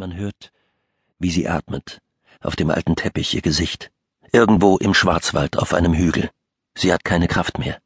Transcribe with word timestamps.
Man 0.00 0.14
hört, 0.14 0.52
wie 1.18 1.32
sie 1.32 1.48
atmet, 1.48 2.00
auf 2.40 2.54
dem 2.54 2.70
alten 2.70 2.94
Teppich 2.94 3.34
ihr 3.34 3.42
Gesicht, 3.42 3.90
irgendwo 4.30 4.76
im 4.76 4.94
Schwarzwald 4.94 5.58
auf 5.58 5.74
einem 5.74 5.92
Hügel. 5.92 6.30
Sie 6.76 6.92
hat 6.92 7.04
keine 7.04 7.26
Kraft 7.26 7.58
mehr. 7.58 7.80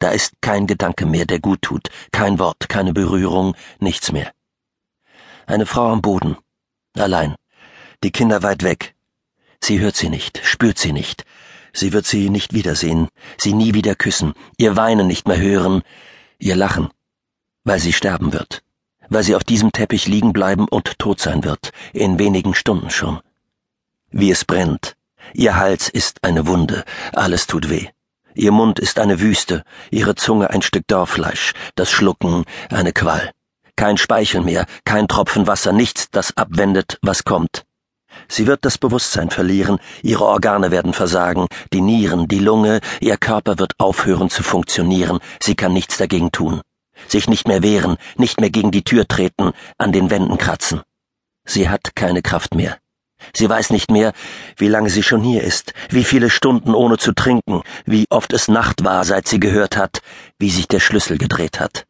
Da 0.00 0.10
ist 0.10 0.32
kein 0.40 0.66
Gedanke 0.66 1.06
mehr, 1.06 1.24
der 1.24 1.38
gut 1.38 1.62
tut, 1.62 1.88
kein 2.10 2.40
Wort, 2.40 2.68
keine 2.68 2.92
Berührung, 2.92 3.54
nichts 3.78 4.10
mehr. 4.10 4.32
Eine 5.46 5.64
Frau 5.64 5.92
am 5.92 6.02
Boden, 6.02 6.36
allein, 6.96 7.36
die 8.02 8.10
Kinder 8.10 8.42
weit 8.42 8.64
weg. 8.64 8.96
Sie 9.60 9.78
hört 9.78 9.94
sie 9.94 10.08
nicht, 10.08 10.40
spürt 10.44 10.78
sie 10.78 10.92
nicht. 10.92 11.24
Sie 11.72 11.92
wird 11.92 12.06
sie 12.06 12.28
nicht 12.28 12.54
wiedersehen, 12.54 13.06
sie 13.38 13.52
nie 13.52 13.72
wieder 13.72 13.94
küssen, 13.94 14.34
ihr 14.56 14.74
Weinen 14.74 15.06
nicht 15.06 15.28
mehr 15.28 15.38
hören, 15.38 15.82
ihr 16.40 16.56
Lachen, 16.56 16.88
weil 17.62 17.78
sie 17.78 17.92
sterben 17.92 18.32
wird 18.32 18.64
weil 19.12 19.22
sie 19.22 19.34
auf 19.34 19.44
diesem 19.44 19.72
Teppich 19.72 20.06
liegen 20.06 20.32
bleiben 20.32 20.66
und 20.68 20.98
tot 20.98 21.20
sein 21.20 21.44
wird, 21.44 21.70
in 21.92 22.18
wenigen 22.18 22.54
Stunden 22.54 22.90
schon. 22.90 23.20
Wie 24.10 24.30
es 24.30 24.44
brennt. 24.44 24.94
Ihr 25.34 25.56
Hals 25.56 25.88
ist 25.88 26.24
eine 26.24 26.46
Wunde, 26.46 26.84
alles 27.12 27.46
tut 27.46 27.70
weh. 27.70 27.88
Ihr 28.34 28.52
Mund 28.52 28.78
ist 28.78 28.98
eine 28.98 29.20
Wüste, 29.20 29.62
ihre 29.90 30.14
Zunge 30.14 30.50
ein 30.50 30.62
Stück 30.62 30.86
Dorffleisch, 30.86 31.52
das 31.74 31.90
Schlucken 31.90 32.44
eine 32.70 32.92
Qual. 32.92 33.30
Kein 33.76 33.98
Speichel 33.98 34.42
mehr, 34.42 34.66
kein 34.84 35.08
Tropfen 35.08 35.46
Wasser, 35.46 35.72
nichts, 35.72 36.10
das 36.10 36.36
abwendet, 36.36 36.98
was 37.02 37.24
kommt. 37.24 37.64
Sie 38.28 38.46
wird 38.46 38.64
das 38.64 38.78
Bewusstsein 38.78 39.30
verlieren, 39.30 39.78
ihre 40.02 40.24
Organe 40.24 40.70
werden 40.70 40.92
versagen, 40.92 41.46
die 41.72 41.80
Nieren, 41.80 42.28
die 42.28 42.38
Lunge, 42.38 42.80
ihr 43.00 43.16
Körper 43.16 43.58
wird 43.58 43.72
aufhören 43.78 44.28
zu 44.28 44.42
funktionieren, 44.42 45.18
sie 45.40 45.54
kann 45.54 45.72
nichts 45.72 45.96
dagegen 45.96 46.32
tun 46.32 46.62
sich 47.08 47.28
nicht 47.28 47.46
mehr 47.48 47.62
wehren, 47.62 47.96
nicht 48.16 48.40
mehr 48.40 48.50
gegen 48.50 48.70
die 48.70 48.84
Tür 48.84 49.06
treten, 49.06 49.52
an 49.78 49.92
den 49.92 50.10
Wänden 50.10 50.38
kratzen. 50.38 50.82
Sie 51.44 51.68
hat 51.68 51.94
keine 51.94 52.22
Kraft 52.22 52.54
mehr. 52.54 52.78
Sie 53.34 53.48
weiß 53.48 53.70
nicht 53.70 53.90
mehr, 53.90 54.12
wie 54.56 54.68
lange 54.68 54.90
sie 54.90 55.02
schon 55.02 55.22
hier 55.22 55.42
ist, 55.42 55.72
wie 55.90 56.04
viele 56.04 56.30
Stunden 56.30 56.74
ohne 56.74 56.98
zu 56.98 57.12
trinken, 57.12 57.62
wie 57.84 58.06
oft 58.10 58.32
es 58.32 58.48
Nacht 58.48 58.84
war, 58.84 59.04
seit 59.04 59.28
sie 59.28 59.40
gehört 59.40 59.76
hat, 59.76 60.02
wie 60.38 60.50
sich 60.50 60.68
der 60.68 60.80
Schlüssel 60.80 61.18
gedreht 61.18 61.60
hat. 61.60 61.86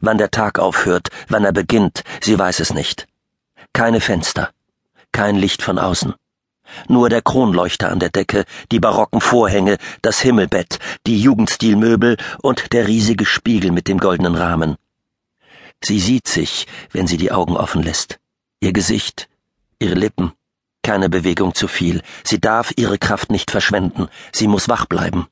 Wann 0.00 0.18
der 0.18 0.30
Tag 0.30 0.58
aufhört, 0.58 1.08
wann 1.28 1.44
er 1.44 1.52
beginnt, 1.52 2.04
sie 2.20 2.38
weiß 2.38 2.60
es 2.60 2.74
nicht. 2.74 3.06
Keine 3.72 4.00
Fenster, 4.00 4.50
kein 5.12 5.36
Licht 5.36 5.62
von 5.62 5.78
außen. 5.78 6.14
Nur 6.88 7.08
der 7.08 7.22
Kronleuchter 7.22 7.90
an 7.90 7.98
der 7.98 8.10
Decke, 8.10 8.44
die 8.70 8.80
barocken 8.80 9.20
Vorhänge, 9.20 9.78
das 10.02 10.20
Himmelbett, 10.20 10.78
die 11.06 11.20
Jugendstilmöbel 11.20 12.16
und 12.42 12.72
der 12.72 12.86
riesige 12.86 13.24
Spiegel 13.24 13.72
mit 13.72 13.88
dem 13.88 13.98
goldenen 13.98 14.34
Rahmen. 14.34 14.76
Sie 15.82 16.00
sieht 16.00 16.28
sich, 16.28 16.66
wenn 16.92 17.06
sie 17.06 17.16
die 17.16 17.32
Augen 17.32 17.56
offen 17.56 17.82
lässt. 17.82 18.18
Ihr 18.60 18.72
Gesicht, 18.72 19.28
ihre 19.78 19.94
Lippen, 19.94 20.32
keine 20.82 21.08
Bewegung 21.08 21.54
zu 21.54 21.68
viel. 21.68 22.02
Sie 22.24 22.40
darf 22.40 22.72
ihre 22.76 22.98
Kraft 22.98 23.30
nicht 23.30 23.50
verschwenden. 23.50 24.08
Sie 24.32 24.48
muss 24.48 24.68
wach 24.68 24.86
bleiben. 24.86 25.26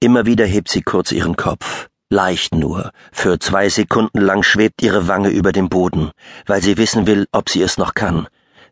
Immer 0.00 0.26
wieder 0.26 0.46
hebt 0.46 0.68
sie 0.68 0.82
kurz 0.82 1.12
ihren 1.12 1.36
Kopf. 1.36 1.88
Leicht 2.08 2.54
nur. 2.54 2.92
Für 3.12 3.38
zwei 3.38 3.68
Sekunden 3.68 4.20
lang 4.20 4.42
schwebt 4.42 4.80
ihre 4.80 5.08
Wange 5.08 5.28
über 5.28 5.52
dem 5.52 5.68
Boden, 5.68 6.10
weil 6.46 6.62
sie 6.62 6.78
wissen 6.78 7.06
will, 7.06 7.26
ob 7.32 7.50
sie 7.50 7.60
es 7.60 7.76
noch 7.76 7.94
kann 7.94 8.28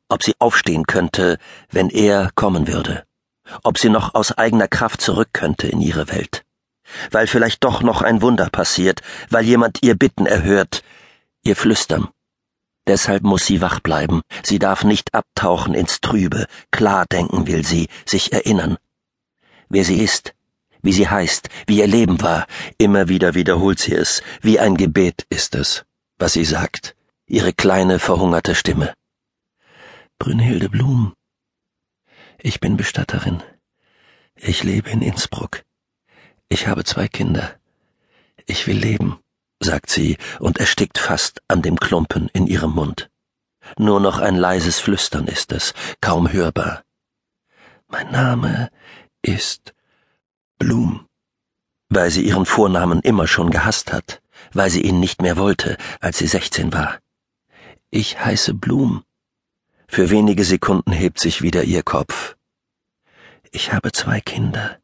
ob 0.09 0.23
sie 0.23 0.35
aufstehen 0.39 0.87
könnte, 0.87 1.39
wenn 1.71 1.91
er 1.91 2.31
kommen 2.35 2.69
würde, 2.69 3.05
ob 3.63 3.79
sie 3.79 3.89
noch 3.89 4.15
aus 4.15 4.33
eigener 4.33 4.69
Kraft 4.69 5.01
zurück 5.01 5.29
könnte 5.33 5.69
in 5.69 5.81
ihre 5.81 6.09
Welt, 6.09 6.45
weil 7.11 7.27
vielleicht 7.27 7.65
doch 7.65 7.83
noch 7.83 8.03
ein 8.03 8.23
Wunder 8.23 8.49
passiert, 8.51 9.01
weil 9.31 9.45
jemand 9.45 9.83
ihr 9.83 9.95
Bitten 9.97 10.27
erhört, 10.27 10.83
ihr 11.43 11.57
Flüstern. 11.57 12.09
Deshalb 12.87 13.25
muss 13.25 13.47
sie 13.47 13.61
wach 13.61 13.81
bleiben, 13.81 14.23
sie 14.45 14.61
darf 14.61 14.85
nicht 14.85 15.13
abtauchen 15.13 15.75
ins 15.75 16.01
Trübe, 16.01 16.47
klar 16.71 17.05
denken 17.11 17.49
will 17.49 17.65
sie, 17.65 17.89
sich 18.05 18.33
erinnern. 18.33 18.79
Wer 19.69 19.85
sie 19.85 20.03
ist, 20.03 20.35
wie 20.83 20.93
sie 20.93 21.09
heißt, 21.09 21.49
wie 21.67 21.79
ihr 21.79 21.89
Leben 21.89 22.23
war, 22.23 22.47
immer 22.79 23.09
wieder 23.09 23.35
wiederholt 23.35 23.81
sie 23.81 23.95
es, 23.95 24.23
wie 24.41 24.61
ein 24.61 24.77
Gebet 24.77 25.27
ist 25.31 25.57
es, 25.57 25.85
was 26.17 26.35
sie 26.35 26.45
sagt, 26.45 26.95
ihre 27.27 27.53
kleine 27.53 27.99
verhungerte 27.99 28.55
Stimme. 28.55 28.95
Brünnhilde 30.19 30.71
Blum. 30.71 31.15
Ich 32.39 32.59
bin 32.59 32.77
Bestatterin. 32.79 33.43
Ich 34.35 34.65
lebe 34.65 34.89
in 34.91 35.03
Innsbruck. 35.03 35.63
Ich 36.49 36.67
habe 36.69 36.85
zwei 36.85 37.07
Kinder. 37.07 37.55
Ich 38.47 38.67
will 38.67 38.79
leben, 38.79 39.19
sagt 39.61 39.91
sie 39.91 40.17
und 40.41 40.59
erstickt 40.59 40.99
fast 40.99 41.43
an 41.49 41.61
dem 41.61 41.79
Klumpen 41.79 42.29
in 42.33 42.47
ihrem 42.47 42.73
Mund. 42.73 43.11
Nur 43.77 44.01
noch 44.01 44.19
ein 44.19 44.37
leises 44.37 44.81
Flüstern 44.81 45.27
ist 45.27 45.53
es, 45.53 45.75
kaum 46.01 46.33
hörbar. 46.33 46.83
Mein 47.89 48.11
Name 48.11 48.71
ist 49.23 49.75
Blum, 50.59 51.07
weil 51.91 52.11
sie 52.11 52.23
ihren 52.23 52.47
Vornamen 52.47 53.01
immer 53.01 53.27
schon 53.27 53.51
gehasst 53.51 53.93
hat, 53.93 54.23
weil 54.53 54.71
sie 54.71 54.83
ihn 54.83 54.99
nicht 54.99 55.21
mehr 55.21 55.37
wollte, 55.37 55.77
als 56.01 56.19
sie 56.19 56.27
sechzehn 56.27 56.73
war. 56.73 57.01
Ich 57.91 58.19
heiße 58.19 58.55
Blum. 58.55 59.05
Für 59.89 60.11
wenige 60.11 60.45
Sekunden 60.45 60.93
hebt 60.93 61.19
sich 61.21 61.43
wieder 61.43 61.65
ihr 61.65 61.83
Kopf. 61.83 62.37
Ich 63.53 63.73
habe 63.73 63.93
zwei 63.93 64.21
Kinder. 64.21 64.79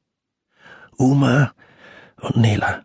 Uma 0.96 1.52
und 2.20 2.36
Nela. 2.36 2.84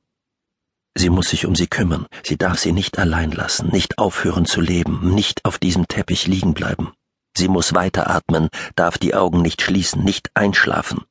Sie 0.96 1.10
muss 1.10 1.30
sich 1.30 1.46
um 1.46 1.56
sie 1.56 1.68
kümmern. 1.68 2.08
Sie 2.24 2.38
darf 2.38 2.58
sie 2.58 2.72
nicht 2.72 2.98
allein 2.98 3.32
lassen, 3.32 3.70
nicht 3.70 4.00
aufhören 4.00 4.46
zu 4.46 4.62
leben, 4.62 5.14
nicht 5.14 5.46
auf 5.46 5.60
diesem 5.60 5.88
Teppich 5.88 6.26
liegen 6.26 6.54
bleiben. 6.54 6.92
Sie 7.38 7.48
muss 7.48 7.76
weiteratmen, 7.76 8.50
darf 8.76 8.98
die 8.98 9.14
Augen 9.14 9.44
nicht 9.44 9.62
schließen, 9.62 10.04
nicht 10.04 10.32
einschlafen. 10.34 11.04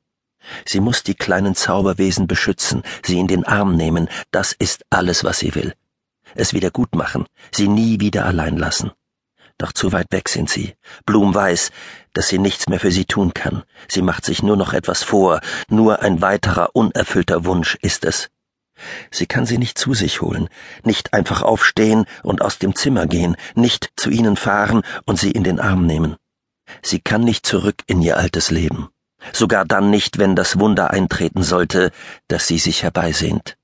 Sie 0.65 0.81
muss 0.81 1.03
die 1.03 1.15
kleinen 1.15 1.55
Zauberwesen 1.55 2.27
beschützen, 2.27 2.83
sie 3.03 3.17
in 3.17 3.27
den 3.27 3.45
Arm 3.45 3.75
nehmen, 3.75 4.09
das 4.31 4.51
ist 4.51 4.83
alles, 4.89 5.23
was 5.23 5.39
sie 5.39 5.55
will. 5.55 5.73
Es 6.35 6.53
wieder 6.53 6.69
gut 6.69 6.93
machen, 6.95 7.25
sie 7.51 7.69
nie 7.69 8.01
wieder 8.01 8.25
allein 8.25 8.57
lassen. 8.57 8.91
Doch 9.57 9.73
zu 9.73 9.91
weit 9.91 10.07
weg 10.11 10.29
sind 10.29 10.49
sie. 10.49 10.75
Blum 11.05 11.33
weiß, 11.33 11.71
dass 12.13 12.27
sie 12.27 12.37
nichts 12.37 12.69
mehr 12.69 12.79
für 12.79 12.91
sie 12.91 13.05
tun 13.05 13.33
kann. 13.33 13.63
Sie 13.87 14.03
macht 14.03 14.23
sich 14.23 14.43
nur 14.43 14.55
noch 14.55 14.73
etwas 14.73 15.03
vor, 15.03 15.41
nur 15.67 16.01
ein 16.01 16.21
weiterer 16.21 16.75
unerfüllter 16.75 17.45
Wunsch 17.45 17.75
ist 17.81 18.05
es. 18.05 18.29
Sie 19.09 19.25
kann 19.25 19.47
sie 19.47 19.57
nicht 19.57 19.79
zu 19.79 19.95
sich 19.95 20.21
holen, 20.21 20.49
nicht 20.83 21.13
einfach 21.13 21.41
aufstehen 21.41 22.05
und 22.21 22.43
aus 22.43 22.59
dem 22.59 22.75
Zimmer 22.75 23.07
gehen, 23.07 23.35
nicht 23.55 23.89
zu 23.95 24.11
ihnen 24.11 24.37
fahren 24.37 24.83
und 25.05 25.19
sie 25.19 25.31
in 25.31 25.43
den 25.43 25.59
Arm 25.59 25.87
nehmen. 25.87 26.15
Sie 26.83 26.99
kann 26.99 27.23
nicht 27.23 27.45
zurück 27.47 27.81
in 27.87 28.01
ihr 28.03 28.17
altes 28.17 28.51
Leben, 28.51 28.89
sogar 29.33 29.65
dann 29.65 29.89
nicht, 29.89 30.19
wenn 30.19 30.35
das 30.35 30.59
Wunder 30.59 30.91
eintreten 30.91 31.41
sollte, 31.41 31.91
das 32.27 32.45
sie 32.45 32.59
sich 32.59 32.83
herbeisehnt, 32.83 33.57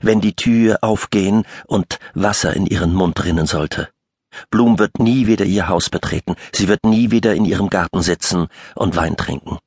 wenn 0.00 0.20
die 0.20 0.34
Tür 0.34 0.78
aufgehen 0.82 1.44
und 1.66 2.00
Wasser 2.14 2.54
in 2.54 2.66
ihren 2.66 2.94
Mund 2.94 3.22
rinnen 3.24 3.46
sollte. 3.46 3.90
Blum 4.50 4.78
wird 4.78 4.98
nie 4.98 5.26
wieder 5.26 5.44
ihr 5.44 5.68
Haus 5.68 5.90
betreten, 5.90 6.36
sie 6.52 6.68
wird 6.68 6.84
nie 6.84 7.10
wieder 7.10 7.34
in 7.34 7.44
ihrem 7.44 7.70
Garten 7.70 8.02
sitzen 8.02 8.48
und 8.74 8.96
Wein 8.96 9.16
trinken. 9.16 9.58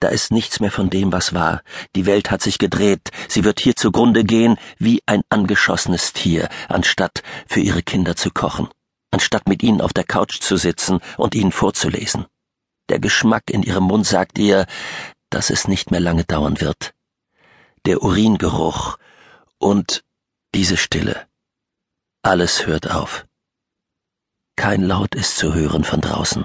Da 0.00 0.08
ist 0.08 0.32
nichts 0.32 0.60
mehr 0.60 0.70
von 0.70 0.90
dem, 0.90 1.12
was 1.12 1.34
war. 1.34 1.62
Die 1.96 2.06
Welt 2.06 2.30
hat 2.30 2.42
sich 2.42 2.58
gedreht, 2.58 3.10
sie 3.28 3.44
wird 3.44 3.60
hier 3.60 3.74
zugrunde 3.74 4.24
gehen 4.24 4.58
wie 4.78 5.02
ein 5.06 5.22
angeschossenes 5.30 6.12
Tier, 6.12 6.48
anstatt 6.68 7.22
für 7.46 7.60
ihre 7.60 7.82
Kinder 7.82 8.14
zu 8.16 8.30
kochen, 8.30 8.68
anstatt 9.10 9.48
mit 9.48 9.62
ihnen 9.62 9.80
auf 9.80 9.92
der 9.92 10.04
Couch 10.04 10.40
zu 10.40 10.56
sitzen 10.56 11.00
und 11.16 11.34
ihnen 11.34 11.52
vorzulesen. 11.52 12.26
Der 12.88 12.98
Geschmack 12.98 13.50
in 13.50 13.62
ihrem 13.62 13.84
Mund 13.84 14.06
sagt 14.06 14.38
ihr, 14.38 14.66
dass 15.30 15.50
es 15.50 15.68
nicht 15.68 15.90
mehr 15.90 16.00
lange 16.00 16.24
dauern 16.24 16.60
wird. 16.60 16.94
Der 17.86 18.02
Uringeruch 18.02 18.98
und 19.58 20.04
diese 20.54 20.76
Stille. 20.76 21.26
Alles 22.22 22.66
hört 22.66 22.90
auf. 22.90 23.27
Kein 24.58 24.82
Laut 24.82 25.14
ist 25.14 25.36
zu 25.36 25.54
hören 25.54 25.84
von 25.84 26.00
draußen. 26.00 26.44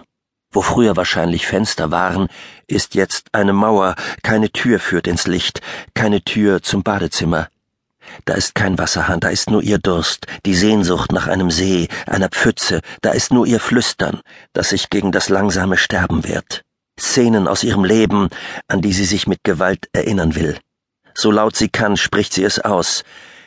Wo 0.52 0.62
früher 0.62 0.96
wahrscheinlich 0.96 1.48
Fenster 1.48 1.90
waren, 1.90 2.28
ist 2.68 2.94
jetzt 2.94 3.30
eine 3.34 3.54
Mauer, 3.54 3.96
keine 4.22 4.52
Tür 4.52 4.80
führt 4.80 5.08
ins 5.08 5.26
Licht, 5.26 5.62
keine 5.96 6.22
Tür 6.22 6.62
zum 6.62 6.84
Badezimmer. 6.84 7.50
Da 8.26 8.36
ist 8.36 8.54
kein 8.54 8.78
Wasserhahn, 8.78 9.20
da 9.20 9.30
ist 9.30 9.50
nur 9.50 9.64
ihr 9.64 9.80
Durst, 9.80 10.28
die 10.46 10.54
Sehnsucht 10.54 11.12
nach 11.12 11.26
einem 11.26 11.50
See, 11.50 11.88
einer 12.06 12.30
Pfütze, 12.30 12.82
da 13.02 13.10
ist 13.14 13.34
nur 13.34 13.48
ihr 13.48 13.60
Flüstern, 13.60 14.22
das 14.54 14.70
sich 14.70 14.92
gegen 14.92 15.12
das 15.12 15.30
langsame 15.30 15.76
Sterben 15.76 16.24
wehrt. 16.24 16.62
Szenen 17.00 17.48
aus 17.48 17.64
ihrem 17.64 17.84
Leben, 17.84 18.30
an 18.68 18.82
die 18.82 18.94
sie 18.94 19.06
sich 19.06 19.26
mit 19.26 19.40
Gewalt 19.44 19.90
erinnern 19.92 20.36
will. 20.36 20.60
So 21.16 21.32
laut 21.32 21.56
sie 21.56 21.70
kann, 21.70 21.98
spricht 21.98 22.34
sie 22.34 22.44
es 22.44 22.60
aus. 22.60 23.04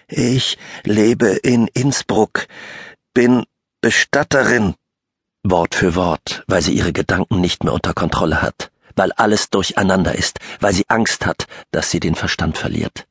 Ich 0.08 0.58
lebe 0.82 1.28
in 1.28 1.68
Innsbruck, 1.68 2.48
bin 3.14 3.44
Bestatterin. 3.86 4.74
Wort 5.44 5.76
für 5.76 5.94
Wort, 5.94 6.42
weil 6.48 6.60
sie 6.60 6.72
ihre 6.72 6.92
Gedanken 6.92 7.40
nicht 7.40 7.62
mehr 7.62 7.72
unter 7.72 7.94
Kontrolle 7.94 8.42
hat, 8.42 8.72
weil 8.96 9.12
alles 9.12 9.48
durcheinander 9.48 10.12
ist, 10.12 10.40
weil 10.58 10.72
sie 10.72 10.82
Angst 10.88 11.24
hat, 11.24 11.46
dass 11.70 11.92
sie 11.92 12.00
den 12.00 12.16
Verstand 12.16 12.58
verliert, 12.58 13.06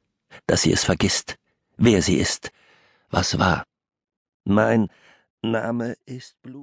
dass 0.48 0.64
sie 0.64 0.74
es 0.74 0.84
vergisst, 0.84 1.38
wer 1.78 2.02
sie 2.02 2.18
ist, 2.18 2.52
was 3.10 3.40
war. 3.40 3.64
Mein 4.44 4.90
Name 5.42 5.96
ist 6.06 6.36
Blue. 6.42 6.54